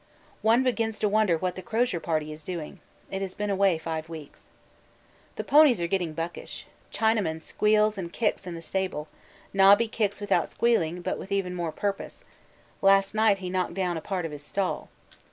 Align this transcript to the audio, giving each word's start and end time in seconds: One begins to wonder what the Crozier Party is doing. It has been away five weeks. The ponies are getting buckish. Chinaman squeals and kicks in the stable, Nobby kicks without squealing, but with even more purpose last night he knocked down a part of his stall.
One 0.41 0.63
begins 0.63 0.97
to 0.97 1.07
wonder 1.07 1.37
what 1.37 1.53
the 1.53 1.61
Crozier 1.61 1.99
Party 1.99 2.33
is 2.33 2.43
doing. 2.43 2.79
It 3.11 3.21
has 3.21 3.35
been 3.35 3.51
away 3.51 3.77
five 3.77 4.09
weeks. 4.09 4.49
The 5.35 5.43
ponies 5.43 5.79
are 5.79 5.85
getting 5.85 6.13
buckish. 6.13 6.65
Chinaman 6.91 7.39
squeals 7.43 7.99
and 7.99 8.11
kicks 8.11 8.47
in 8.47 8.55
the 8.55 8.63
stable, 8.63 9.07
Nobby 9.53 9.87
kicks 9.87 10.19
without 10.19 10.49
squealing, 10.49 11.03
but 11.03 11.19
with 11.19 11.31
even 11.31 11.53
more 11.53 11.71
purpose 11.71 12.23
last 12.81 13.13
night 13.13 13.37
he 13.37 13.49
knocked 13.51 13.75
down 13.75 13.95
a 13.95 14.01
part 14.01 14.25
of 14.25 14.31
his 14.31 14.43
stall. 14.43 14.89